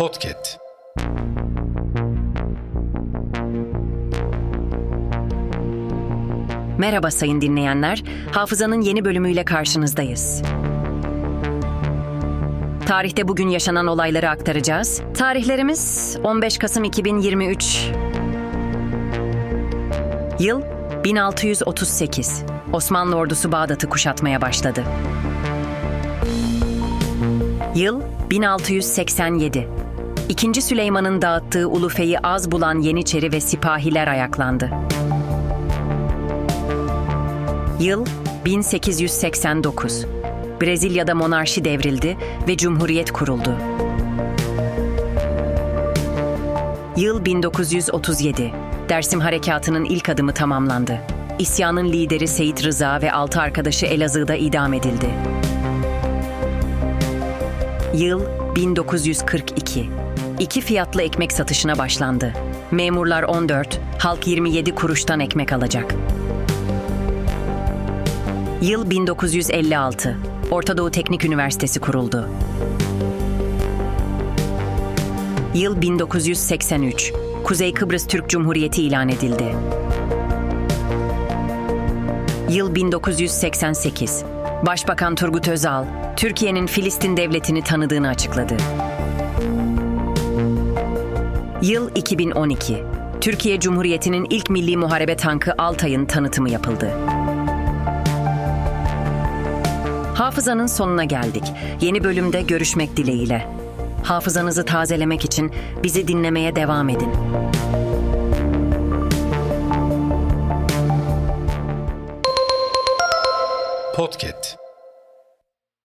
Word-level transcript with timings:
Podcast. 0.00 0.58
Merhaba 6.78 7.10
sayın 7.10 7.40
dinleyenler. 7.40 8.04
Hafızanın 8.32 8.80
yeni 8.80 9.04
bölümüyle 9.04 9.44
karşınızdayız. 9.44 10.42
Tarihte 12.86 13.28
bugün 13.28 13.48
yaşanan 13.48 13.86
olayları 13.86 14.30
aktaracağız. 14.30 15.02
Tarihlerimiz 15.14 16.16
15 16.24 16.58
Kasım 16.58 16.84
2023. 16.84 17.90
Yıl 20.38 20.62
1638. 21.04 22.44
Osmanlı 22.72 23.16
ordusu 23.16 23.52
Bağdat'ı 23.52 23.88
kuşatmaya 23.88 24.40
başladı. 24.40 24.84
Yıl 27.74 28.02
1687. 28.30 29.79
İkinci 30.30 30.62
Süleyman'ın 30.62 31.22
dağıttığı 31.22 31.68
Ulufe'yi 31.68 32.18
az 32.18 32.50
bulan 32.50 32.80
Yeniçeri 32.80 33.32
ve 33.32 33.40
sipahiler 33.40 34.08
ayaklandı. 34.08 34.70
Yıl 37.80 38.06
1889. 38.44 40.06
Brezilya'da 40.62 41.14
monarşi 41.14 41.64
devrildi 41.64 42.16
ve 42.48 42.56
cumhuriyet 42.56 43.12
kuruldu. 43.12 43.56
Yıl 46.96 47.24
1937. 47.24 48.52
Dersim 48.88 49.20
Harekatı'nın 49.20 49.84
ilk 49.84 50.08
adımı 50.08 50.34
tamamlandı. 50.34 50.98
İsyanın 51.38 51.92
lideri 51.92 52.28
Seyit 52.28 52.64
Rıza 52.64 53.02
ve 53.02 53.12
altı 53.12 53.40
arkadaşı 53.40 53.86
Elazığ'da 53.86 54.34
idam 54.34 54.74
edildi. 54.74 55.10
Yıl 57.94 58.22
1942. 58.56 59.90
İki 60.40 60.60
fiyatlı 60.60 61.02
ekmek 61.02 61.32
satışına 61.32 61.78
başlandı. 61.78 62.32
Memurlar 62.70 63.22
14, 63.22 63.80
halk 63.98 64.26
27 64.26 64.74
kuruştan 64.74 65.20
ekmek 65.20 65.52
alacak. 65.52 65.94
Yıl 68.62 68.90
1956. 68.90 70.16
Orta 70.50 70.76
Doğu 70.76 70.90
Teknik 70.90 71.24
Üniversitesi 71.24 71.80
kuruldu. 71.80 72.28
Yıl 75.54 75.80
1983. 75.80 77.12
Kuzey 77.44 77.74
Kıbrıs 77.74 78.06
Türk 78.06 78.28
Cumhuriyeti 78.28 78.82
ilan 78.82 79.08
edildi. 79.08 79.56
Yıl 82.50 82.74
1988. 82.74 84.24
Başbakan 84.66 85.14
Turgut 85.14 85.48
Özal, 85.48 85.84
Türkiye'nin 86.16 86.66
Filistin 86.66 87.16
devletini 87.16 87.62
tanıdığını 87.62 88.08
açıkladı. 88.08 88.56
Yıl 91.62 91.90
2012. 91.94 92.84
Türkiye 93.20 93.60
Cumhuriyeti'nin 93.60 94.26
ilk 94.30 94.50
milli 94.50 94.76
muharebe 94.76 95.16
tankı 95.16 95.54
Altay'ın 95.58 96.06
tanıtımı 96.06 96.50
yapıldı. 96.50 96.90
Hafızanın 100.14 100.66
sonuna 100.66 101.04
geldik. 101.04 101.44
Yeni 101.80 102.04
bölümde 102.04 102.42
görüşmek 102.42 102.96
dileğiyle. 102.96 103.46
Hafızanızı 104.04 104.64
tazelemek 104.64 105.24
için 105.24 105.52
bizi 105.82 106.08
dinlemeye 106.08 106.56
devam 106.56 106.88
edin. 106.88 107.10
Podcast. 113.96 114.59